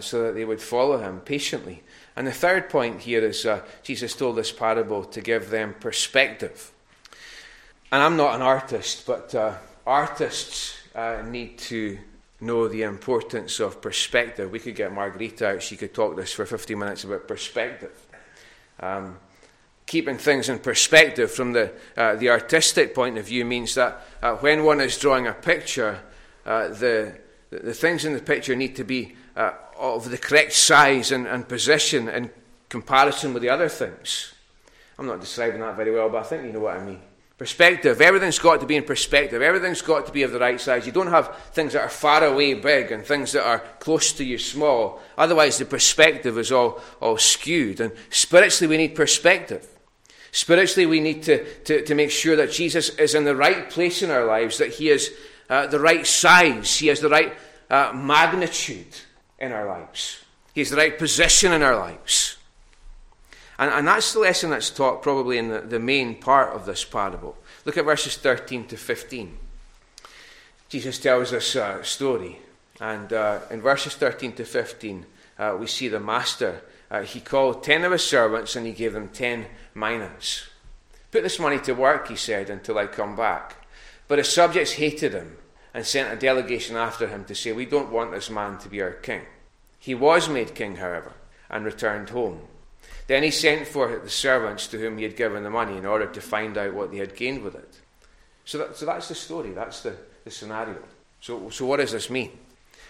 [0.00, 1.82] so that they would follow him patiently.
[2.14, 3.46] And the third point here is
[3.82, 6.72] Jesus told this parable to give them perspective
[7.92, 9.54] and I'm not an artist, but uh,
[9.86, 11.98] artists uh, need to
[12.40, 14.50] know the importance of perspective.
[14.50, 17.92] We could get Margarita out, she could talk to us for 50 minutes about perspective.
[18.80, 19.18] Um,
[19.86, 24.34] keeping things in perspective from the, uh, the artistic point of view means that uh,
[24.36, 26.00] when one is drawing a picture,
[26.44, 27.16] uh, the,
[27.50, 31.48] the things in the picture need to be uh, of the correct size and, and
[31.48, 32.30] position in
[32.68, 34.34] comparison with the other things.
[34.98, 37.00] I'm not describing that very well, but I think you know what I mean.
[37.38, 38.00] Perspective.
[38.00, 39.42] Everything's got to be in perspective.
[39.42, 40.86] Everything's got to be of the right size.
[40.86, 44.24] You don't have things that are far away big and things that are close to
[44.24, 45.02] you small.
[45.18, 47.80] Otherwise, the perspective is all, all skewed.
[47.80, 49.68] And spiritually, we need perspective.
[50.36, 54.02] Spiritually, we need to, to, to make sure that Jesus is in the right place
[54.02, 55.10] in our lives, that he is
[55.48, 57.32] uh, the right size, he has the right
[57.70, 59.00] uh, magnitude
[59.38, 60.22] in our lives,
[60.52, 62.36] he has the right position in our lives.
[63.58, 66.84] And, and that's the lesson that's taught probably in the, the main part of this
[66.84, 67.38] parable.
[67.64, 69.38] Look at verses 13 to 15.
[70.68, 72.40] Jesus tells us a story.
[72.78, 75.06] And uh, in verses 13 to 15,
[75.38, 76.60] uh, we see the master.
[76.90, 80.44] Uh, he called ten of his servants and he gave them ten minas.
[81.10, 83.66] Put this money to work, he said, until I come back.
[84.08, 85.36] But his subjects hated him
[85.74, 88.80] and sent a delegation after him to say, We don't want this man to be
[88.82, 89.22] our king.
[89.78, 91.12] He was made king, however,
[91.50, 92.40] and returned home.
[93.06, 96.06] Then he sent for the servants to whom he had given the money in order
[96.06, 97.80] to find out what they had gained with it.
[98.44, 100.82] So, that, so that's the story, that's the, the scenario.
[101.20, 102.32] So, so what does this mean?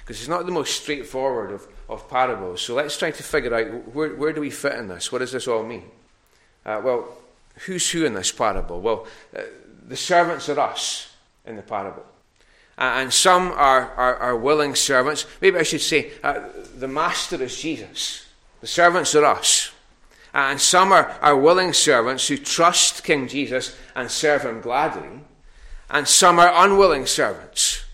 [0.01, 2.63] Because it's not the most straightforward of, of parables.
[2.63, 5.13] So let's try to figure out where, where do we fit in this?
[5.13, 5.85] What does this all mean?
[6.65, 7.09] Uh, well,
[7.67, 8.81] who's who in this parable?
[8.81, 9.43] Well, uh,
[9.87, 12.05] the servants are us in the parable.
[12.79, 15.27] Uh, and some are, are, are, willing servants.
[15.41, 16.41] Maybe I should say uh,
[16.77, 18.27] the master is Jesus.
[18.61, 19.73] The servants are us.
[20.35, 25.09] And some are, are willing servants who trust King Jesus and serve him gladly.
[25.89, 27.85] And some are unwilling servants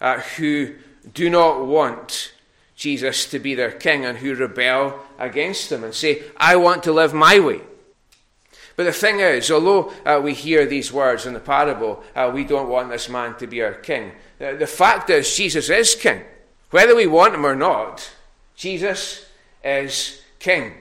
[0.00, 0.74] uh, who
[1.14, 2.32] do not want
[2.80, 6.92] Jesus to be their king and who rebel against him and say, I want to
[6.92, 7.60] live my way.
[8.74, 12.42] But the thing is, although uh, we hear these words in the parable, uh, we
[12.42, 14.12] don't want this man to be our king.
[14.38, 16.22] The, the fact is, Jesus is king.
[16.70, 18.10] Whether we want him or not,
[18.56, 19.26] Jesus
[19.62, 20.72] is king.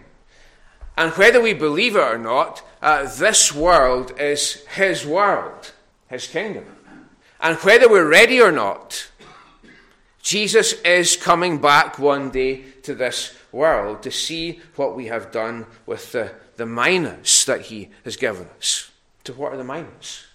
[0.97, 5.73] And whether we believe it or not, uh, this world is His world,
[6.09, 6.63] His kingdom.
[7.41, 9.08] And whether we're ready or not,
[10.21, 15.65] Jesus is coming back one day to this world to see what we have done
[15.85, 18.91] with the, the minas that He has given us.
[19.25, 20.25] So, what are the minas?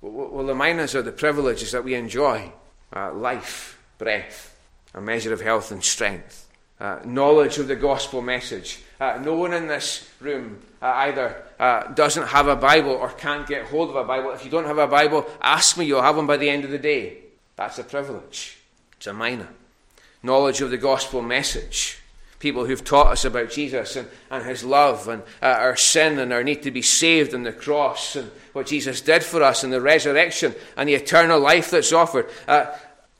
[0.00, 2.52] Well, the minas are the privileges that we enjoy
[2.94, 4.56] uh, life, breath,
[4.94, 6.48] a measure of health and strength,
[6.80, 11.84] uh, knowledge of the gospel message, uh, no one in this room uh, either uh,
[11.94, 14.30] doesn't have a Bible or can't get hold of a Bible.
[14.30, 16.70] If you don't have a Bible, ask me, you'll have one by the end of
[16.70, 17.18] the day.
[17.56, 18.59] That's a privilege.
[19.00, 19.48] It's a mina.
[20.22, 22.00] Knowledge of the gospel message.
[22.38, 26.34] People who've taught us about Jesus and, and his love and uh, our sin and
[26.34, 29.72] our need to be saved and the cross and what Jesus did for us and
[29.72, 32.28] the resurrection and the eternal life that's offered.
[32.46, 32.66] Uh,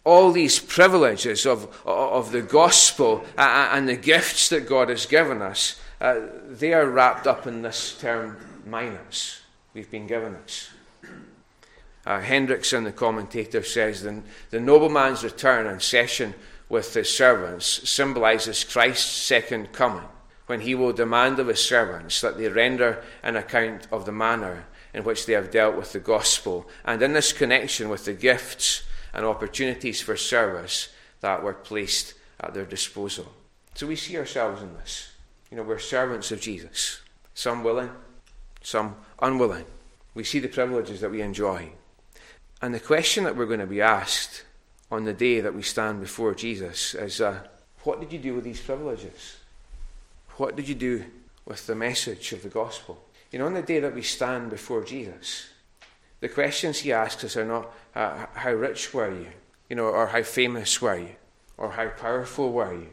[0.05, 5.07] all these privileges of, of the gospel uh, uh, and the gifts that God has
[5.07, 9.41] given us, uh, they are wrapped up in this term minas
[9.73, 10.73] we've been given us.
[12.07, 16.35] Uh, Hendriksen, the commentator, says the, the nobleman's return and session
[16.69, 20.09] with his servants symbolizes Christ's second coming,
[20.47, 24.65] when he will demand of his servants that they render an account of the manner
[24.95, 28.83] in which they have dealt with the gospel, and in this connection with the gifts
[29.13, 30.89] and opportunities for service
[31.21, 33.31] that were placed at their disposal.
[33.75, 35.13] So we see ourselves in this.
[35.51, 37.01] You know, we're servants of Jesus,
[37.35, 37.91] some willing,
[38.63, 39.67] some unwilling.
[40.15, 41.71] We see the privileges that we enjoy.
[42.63, 44.45] And the question that we're going to be asked
[44.91, 47.41] on the day that we stand before Jesus is uh,
[47.85, 49.37] what did you do with these privileges?
[50.37, 51.05] What did you do
[51.47, 53.03] with the message of the gospel?
[53.33, 55.49] You know, on the day that we stand before Jesus,
[56.21, 59.29] the questions he asks us are not uh, how rich were you,
[59.69, 61.17] you know, or how famous were you,
[61.57, 62.89] or how powerful were you,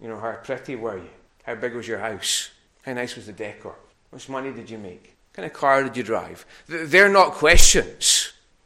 [0.00, 1.10] you know, how pretty were you,
[1.44, 2.50] how big was your house,
[2.82, 5.82] how nice was the decor, how much money did you make, what kind of car
[5.82, 6.44] did you drive.
[6.66, 8.21] They're not questions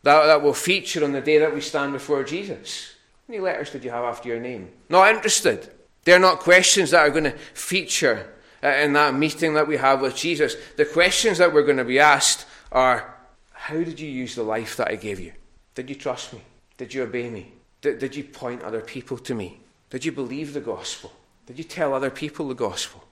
[0.06, 2.94] that, that will feature on the day that we stand before Jesus.
[3.26, 4.70] How many letters did you have after your name?
[4.88, 5.68] Not interested.
[6.04, 10.00] They're not questions that are going to feature uh, in that meeting that we have
[10.00, 10.54] with Jesus.
[10.76, 13.16] The questions that we're going to be asked are
[13.50, 15.32] how did you use the life that I gave you?
[15.74, 16.40] Did you trust me?
[16.78, 17.50] Did you obey me?
[17.80, 19.58] Did, did you point other people to me?
[19.90, 21.12] Did you believe the gospel?
[21.46, 23.02] Did you tell other people the gospel?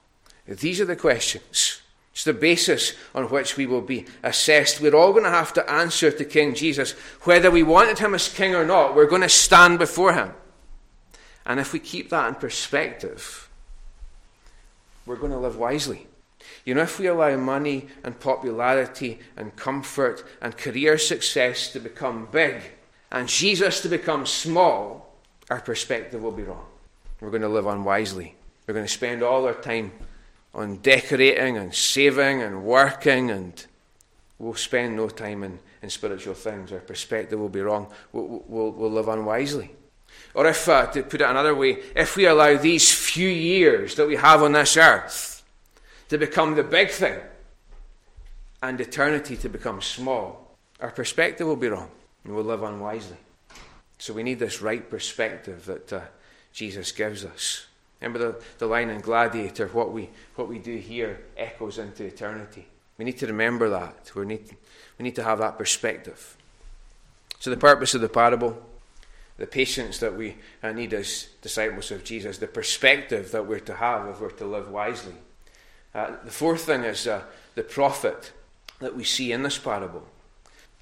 [0.47, 1.81] These are the questions.
[2.15, 4.79] It's the basis on which we will be assessed.
[4.79, 6.93] We're all going to have to answer to King Jesus.
[7.23, 10.31] Whether we wanted him as king or not, we're going to stand before him.
[11.45, 13.49] And if we keep that in perspective,
[15.05, 16.07] we're going to live wisely.
[16.63, 22.29] You know, if we allow money and popularity and comfort and career success to become
[22.31, 22.61] big
[23.11, 25.13] and Jesus to become small,
[25.49, 26.65] our perspective will be wrong.
[27.19, 28.35] We're going to live unwisely.
[28.65, 29.91] We're going to spend all our time
[30.55, 33.67] on decorating and saving and working and
[34.37, 36.71] We'll spend no time in, in spiritual things.
[36.71, 37.87] Our perspective will be wrong.
[38.11, 39.71] We'll, we'll, we'll live unwisely.
[40.33, 44.07] Or if, uh, to put it another way, if we allow these few years that
[44.07, 45.43] we have on this earth
[46.09, 47.19] to become the big thing
[48.61, 51.89] and eternity to become small, our perspective will be wrong
[52.25, 53.17] and we'll live unwisely.
[53.97, 56.01] So we need this right perspective that uh,
[56.51, 57.67] Jesus gives us.
[58.01, 62.67] Remember the, the line in Gladiator what we, what we do here echoes into eternity.
[62.97, 64.11] We need to remember that.
[64.15, 64.55] We need,
[64.97, 66.37] we need to have that perspective.
[67.39, 68.61] So, the purpose of the parable,
[69.37, 73.75] the patience that we uh, need as disciples of Jesus, the perspective that we're to
[73.75, 75.15] have if we're to live wisely.
[75.93, 77.23] Uh, the fourth thing is uh,
[77.55, 78.31] the profit
[78.79, 80.03] that we see in this parable.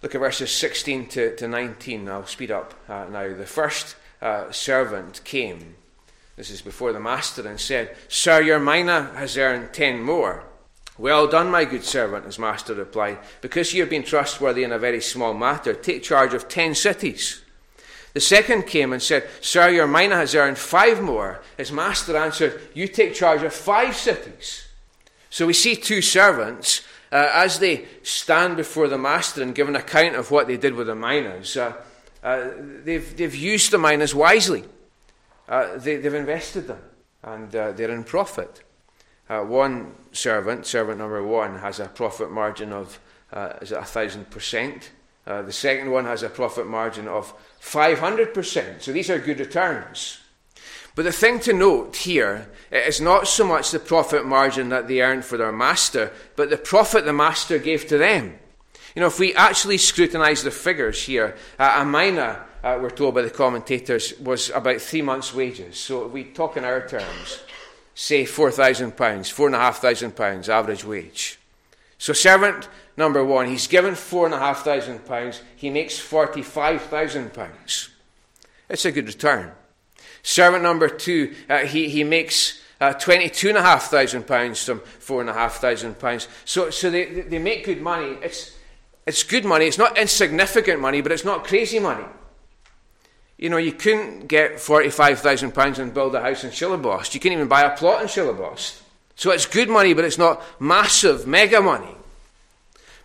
[0.01, 2.09] Look at verses 16 to, to 19.
[2.09, 3.33] I'll speed up uh, now.
[3.33, 5.75] The first uh, servant came.
[6.35, 10.43] This is before the master and said, Sir, your mina has earned ten more.
[10.97, 13.19] Well done, my good servant, his master replied.
[13.41, 17.41] Because you have been trustworthy in a very small matter, take charge of ten cities.
[18.13, 21.41] The second came and said, Sir, your mina has earned five more.
[21.57, 24.67] His master answered, You take charge of five cities.
[25.31, 29.75] So we see two servants, uh, as they stand before the master and give an
[29.75, 31.73] account of what they did with the minas, uh,
[32.23, 32.49] uh,
[32.83, 34.63] they've, they've used the minas wisely.
[35.53, 36.79] Uh, they, have invested them,
[37.21, 38.63] and uh, they're in profit.
[39.29, 42.99] Uh, one servant, servant number one, has a profit margin of
[43.31, 44.89] uh, is it a thousand percent.
[45.27, 48.81] Uh, the second one has a profit margin of 500%.
[48.81, 50.17] So these are good returns.
[50.95, 55.01] But the thing to note here is not so much the profit margin that they
[55.01, 58.39] earned for their master, but the profit the master gave to them.
[58.95, 63.21] You know, if we actually scrutinise the figures here, a mina, uh, we're told by
[63.21, 65.77] the commentators, was about three months' wages.
[65.77, 67.43] So we talk in our terms,
[67.93, 71.39] say £4,000, £4,500 average wage.
[71.97, 77.89] So, servant number one, he's given £4,500, he makes £45,000.
[78.69, 79.51] It's a good return.
[80.21, 86.27] Servant number two, uh, he, he makes uh, £22,500 from £4,500.
[86.45, 88.17] So, so they, they make good money.
[88.21, 88.57] It's,
[89.05, 89.67] it's good money.
[89.67, 92.05] It's not insignificant money, but it's not crazy money.
[93.37, 97.13] You know, you couldn't get £45,000 and build a house in Seilebost.
[97.13, 98.81] You couldn't even buy a plot in Seilebost.
[99.15, 101.95] So it's good money, but it's not massive, mega money.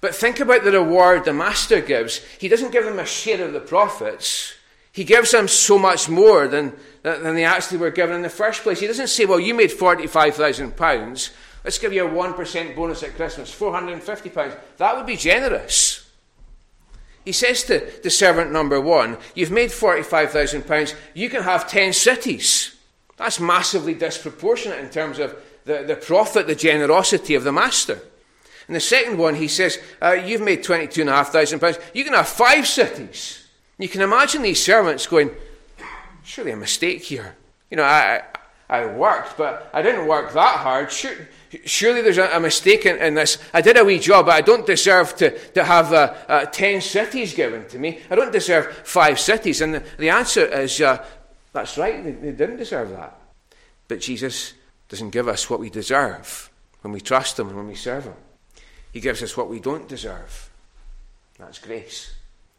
[0.01, 2.19] But think about the reward the master gives.
[2.39, 4.55] He doesn't give them a share of the profits.
[4.93, 8.63] He gives them so much more than, than they actually were given in the first
[8.63, 8.81] place.
[8.81, 11.31] He doesn't say, well, you made £45,000.
[11.65, 14.57] Let's give you a 1% bonus at Christmas, £450.
[14.79, 16.08] That would be generous.
[17.29, 22.75] He says to the servant number one, You've made £45,000, you can have 10 cities.
[23.19, 25.37] That's massively disproportionate in terms of
[25.67, 28.01] the, the profit, the generosity of the master.
[28.67, 33.47] And the second one, he says, uh, You've made £22,500, you can have five cities.
[33.77, 35.31] You can imagine these servants going,
[36.25, 37.37] Surely a mistake here.
[37.71, 38.23] You know, I,
[38.69, 40.93] I worked, but I didn't work that hard.
[40.93, 41.13] Sure,
[41.65, 43.39] Surely there's a, mistake in, in, this.
[43.55, 46.83] I did a wee job, but I don't deserve to, to have uh, uh, ten
[46.83, 48.01] cities given to me.
[48.11, 49.63] I don't deserve five cities.
[49.63, 51.03] And the, the answer is uh,
[51.53, 53.19] that's right, they, they didn't deserve that.
[53.89, 54.53] But Jesus
[54.89, 56.51] doesn't give us what we deserve
[56.83, 58.15] when we trust Him and when we serve Him.
[58.93, 60.51] He gives us what we don't deserve.
[61.39, 62.15] That's grace.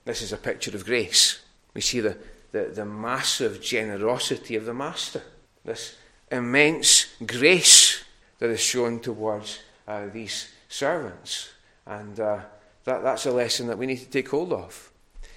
[0.05, 1.41] This is a picture of grace.
[1.75, 2.17] We see the,
[2.51, 5.21] the, the massive generosity of the Master,
[5.63, 5.95] this
[6.31, 8.03] immense grace
[8.39, 11.49] that is shown towards uh, these servants.
[11.85, 12.39] And uh,
[12.85, 14.91] that, that's a lesson that we need to take hold of.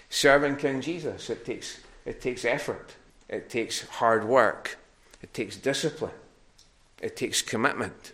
[0.08, 2.94] Serving King Jesus, it takes, it takes effort,
[3.28, 4.78] it takes hard work,
[5.22, 6.12] it takes discipline,
[7.00, 8.12] it takes commitment.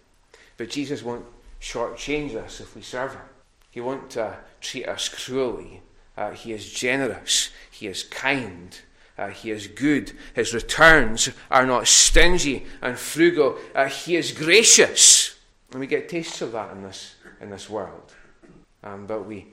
[0.57, 1.27] But Jesus won't
[1.61, 3.23] shortchange us if we serve Him.
[3.71, 5.83] He won't uh, treat us cruelly.
[6.17, 8.79] Uh, he is generous, He is kind,
[9.19, 10.13] uh, he is good.
[10.35, 13.59] His returns are not stingy and frugal.
[13.75, 15.37] Uh, he is gracious.
[15.73, 18.15] And we get tastes of that in this, in this world.
[18.83, 19.49] Um, but we,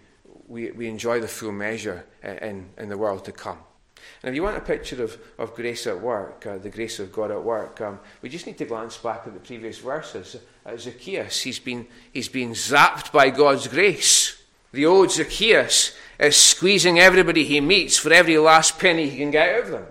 [0.47, 3.57] we, we enjoy the full measure in, in the world to come.
[4.21, 7.11] And if you want a picture of, of grace at work, uh, the grace of
[7.11, 10.37] God at work, um, we just need to glance back at the previous verses.
[10.65, 14.24] Uh, Zacchaeus, he's been, he's been zapped by God's grace.
[14.75, 19.55] The old Zacchaeus is squeezing everybody he meets for every last penny he can get
[19.55, 19.85] out of them.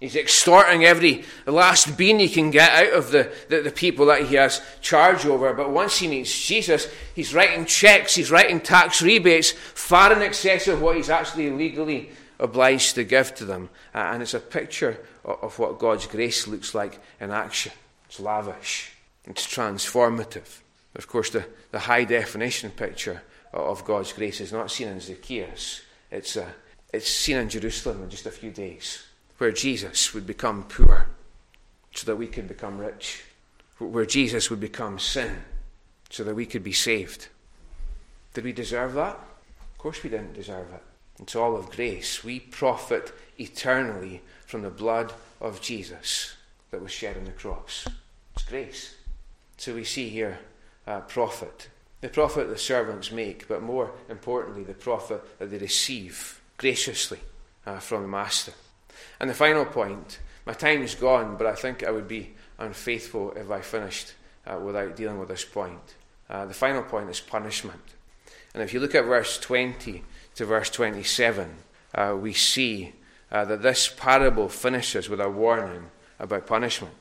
[0.00, 4.28] He's extorting every last bean he can get out of the, the, the, people that
[4.28, 5.52] he has charge over.
[5.52, 10.68] But once he meets Jesus, he's writing checks, he's writing tax rebates far in excess
[10.68, 13.68] of what he's actually legally obliged to give to them.
[13.92, 17.72] And it's a picture of, of what God's grace looks like in action.
[18.06, 18.92] It's lavish,
[19.26, 20.60] it's transformative.
[20.94, 23.20] Of course, the, the high definition picture
[23.52, 26.48] of God's grace is not seen in Zacchaeus, it's, uh,
[26.92, 29.04] it's seen in Jerusalem in just a few days,
[29.38, 31.08] where Jesus would become poor
[31.94, 33.24] so that we could become rich,
[33.78, 35.42] where Jesus would become sin
[36.10, 37.28] so that we could be saved.
[38.34, 39.18] Did we deserve that?
[39.72, 40.82] Of course we didn't deserve it.
[41.20, 42.22] It's all of grace.
[42.22, 46.34] We profit eternally from the blood of Jesus
[46.70, 47.86] that was shed on the cross.
[48.34, 48.94] It's grace.
[49.56, 50.38] So we see here
[50.86, 51.68] uh, profit.
[52.00, 57.20] The profit the servants make, but more importantly, the profit that they receive graciously
[57.66, 58.52] uh, from the Master.
[59.18, 63.32] And the final point, my time is gone, but I think I would be unfaithful
[63.32, 64.14] if I finished
[64.46, 65.94] uh, without dealing with this point.
[66.28, 67.82] Uh, the final point is punishment.
[68.54, 70.02] And if you look at verse 20
[70.36, 71.50] to verse 27,
[71.94, 72.94] uh, we see
[73.30, 75.86] uh, that this parable finishes with a warning
[76.18, 76.94] about punishment.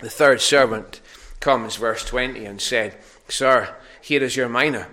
[0.00, 1.00] The third servant
[1.40, 2.96] comes, verse 20, and said,
[3.28, 3.74] Sir,
[4.04, 4.86] here is your mina.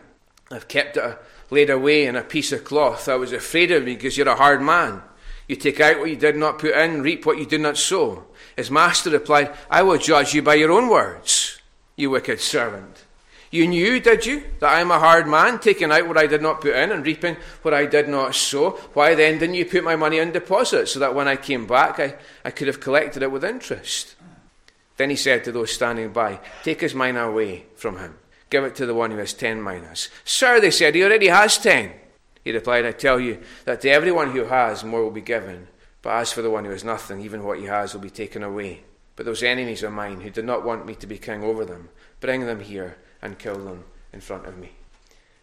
[0.49, 3.09] I've kept it laid away in a piece of cloth.
[3.09, 5.01] I was afraid of you because you're a hard man.
[5.49, 8.23] You take out what you did not put in, reap what you did not sow.
[8.55, 11.59] His master replied, I will judge you by your own words,
[11.97, 13.03] you wicked servant.
[13.49, 16.41] You knew, did you, that I am a hard man, taking out what I did
[16.41, 18.71] not put in and reaping what I did not sow?
[18.93, 21.99] Why then didn't you put my money in deposit so that when I came back
[21.99, 24.15] I, I could have collected it with interest?
[24.95, 28.15] Then he said to those standing by, Take his mina away from him.
[28.51, 30.09] Give it to the one who has ten minas.
[30.23, 31.93] Sir, they said, he already has ten.
[32.43, 35.69] He replied, I tell you that to everyone who has, more will be given.
[36.01, 38.43] But as for the one who has nothing, even what he has will be taken
[38.43, 38.83] away.
[39.15, 41.89] But those enemies of mine who did not want me to be king over them,
[42.19, 44.71] bring them here and kill them in front of me.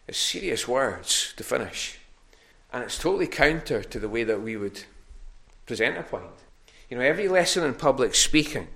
[0.07, 1.97] It's serious words to finish.
[2.71, 4.83] And it's totally counter to the way that we would
[5.65, 6.25] present a point.
[6.89, 8.67] You know, every lesson in public speaking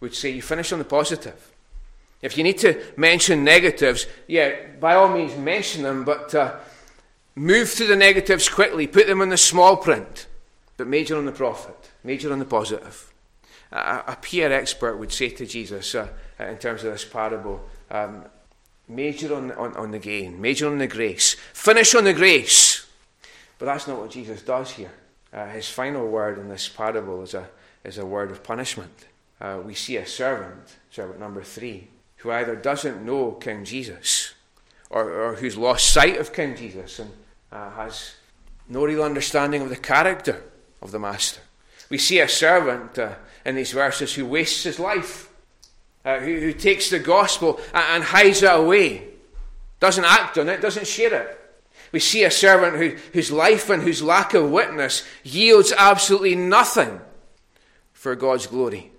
[0.00, 1.52] would say you finish on the positive.
[2.20, 6.56] If you need to mention negatives, yeah, by all means mention them, but uh,
[7.36, 10.26] move to the negatives quickly, put them in the small print,
[10.76, 13.12] but major on the profit, major on the positive.
[13.70, 16.08] A, a PR expert would say to Jesus, uh,
[16.40, 17.60] in terms of this parable,
[17.90, 18.24] um,
[18.88, 22.86] major on, on, on the gain, major on the grace, finish on the grace.
[23.58, 24.92] But that's not what Jesus does here.
[25.32, 27.48] Uh, his final word in this parable is a,
[27.84, 29.06] is a word of punishment.
[29.40, 31.88] Uh, we see a servant, servant number three,
[32.18, 34.34] who either doesn't know King Jesus
[34.90, 37.10] or, or who's lost sight of King Jesus and
[37.52, 38.14] uh, has
[38.68, 40.42] no real understanding of the character
[40.82, 41.40] of the master.
[41.90, 43.14] We see a servant uh,
[43.44, 45.28] in these verses who wastes his life
[46.08, 49.04] uh, who, who takes the gospel and, and hides it away,
[49.78, 51.34] doesn't act on it, doesn't share it.
[51.92, 57.00] We see a servant who, whose life and whose lack of witness yields absolutely nothing
[57.92, 58.90] for God's glory.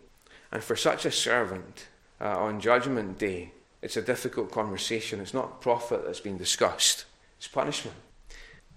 [0.52, 1.88] And for such a servant
[2.22, 3.52] uh, on Judgment Day,
[3.82, 5.20] it's a difficult conversation.
[5.20, 7.06] It's not profit that's being discussed,
[7.38, 7.98] it's punishment.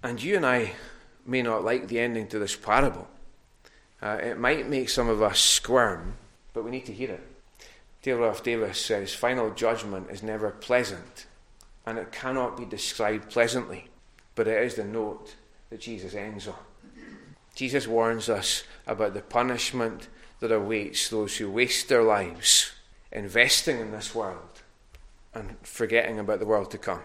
[0.01, 0.73] And you and I
[1.25, 3.07] may not like the ending to this parable.
[4.01, 6.15] Uh, it might make some of us squirm,
[6.53, 7.23] but we need to hear it.
[8.01, 11.25] Dale Ralph Davis says final judgment is never pleasant
[11.85, 13.87] and it cannot be described pleasantly,
[14.35, 15.35] but it is the note
[15.69, 16.55] that Jesus ends on.
[17.55, 20.09] Jesus warns us about the punishment
[20.41, 22.72] that awaits those who waste their lives
[23.13, 24.61] investing in this world
[25.33, 27.01] and forgetting about the world to come.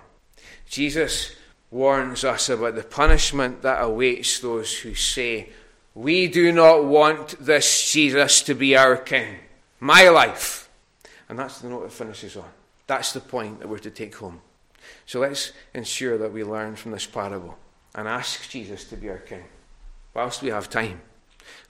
[0.66, 1.36] Jesus
[1.70, 5.50] warns us about the punishment that awaits those who say,
[5.94, 9.36] We do not want this Jesus to be our king.
[9.80, 10.68] My life
[11.28, 12.48] and that's the note it finishes on.
[12.86, 14.40] That's the point that we're to take home.
[15.04, 17.58] So let's ensure that we learn from this parable
[17.94, 19.44] and ask Jesus to be our King
[20.14, 21.02] whilst we have time.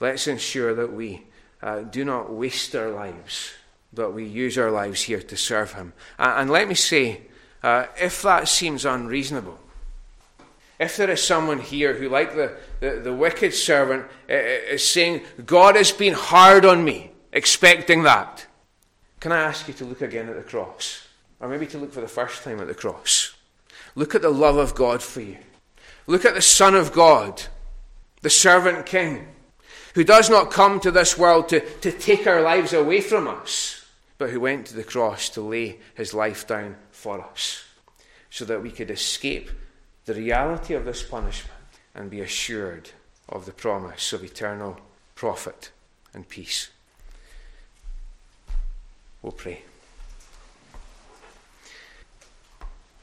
[0.00, 1.26] Let's ensure that we
[1.60, 3.52] uh, do not waste our lives,
[3.92, 5.92] but we use our lives here to serve Him.
[6.18, 7.22] And let me say,
[7.62, 9.58] uh, if that seems unreasonable,
[10.78, 15.74] if there is someone here who, like the, the, the wicked servant, is saying, God
[15.74, 18.46] has been hard on me, expecting that,
[19.20, 21.08] can I ask you to look again at the cross?
[21.40, 23.34] Or maybe to look for the first time at the cross.
[23.94, 25.38] Look at the love of God for you.
[26.06, 27.42] Look at the Son of God,
[28.22, 29.26] the servant king,
[29.94, 33.77] who does not come to this world to, to take our lives away from us,
[34.18, 37.64] but who went to the cross to lay his life down for us,
[38.30, 39.50] so that we could escape
[40.04, 41.54] the reality of this punishment
[41.94, 42.90] and be assured
[43.28, 44.78] of the promise of eternal
[45.14, 45.70] profit
[46.12, 46.70] and peace.
[49.22, 49.62] We'll pray.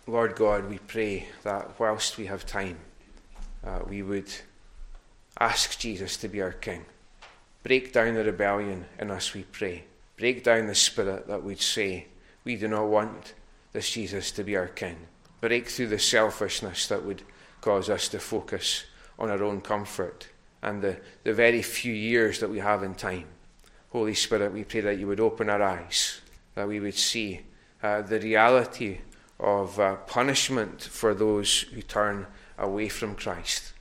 [0.07, 2.77] Lord God, we pray that whilst we have time,
[3.65, 4.31] uh, we would
[5.39, 6.85] ask Jesus to be our King.
[7.63, 9.85] Break down the rebellion in us, we pray.
[10.17, 12.07] Break down the spirit that would say,
[12.43, 13.33] We do not want
[13.73, 15.07] this Jesus to be our King,
[15.41, 17.23] break through the selfishness that would
[17.61, 18.85] cause us to focus
[19.19, 20.29] on our own comfort
[20.61, 23.25] and the, the very few years that we have in time.
[23.91, 26.21] Holy Spirit, we pray that you would open our eyes,
[26.55, 27.41] that we would see
[27.83, 28.99] uh, the reality
[29.39, 32.25] of uh, punishment for those who turn
[32.57, 33.73] away from Christ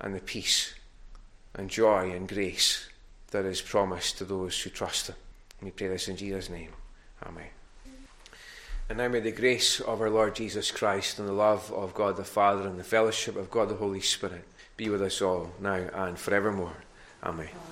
[0.00, 0.74] and the peace
[1.54, 2.88] and joy and grace
[3.30, 5.16] that is promised to those who trust Him.
[5.62, 6.70] We pray this in Jesus' name.
[7.26, 7.48] Amen.
[8.88, 12.16] And now may the grace of our Lord Jesus Christ and the love of God
[12.16, 14.44] the Father and the fellowship of God the Holy Spirit
[14.76, 16.76] be with us all now and forevermore.
[17.22, 17.48] Amen.
[17.48, 17.69] Amen.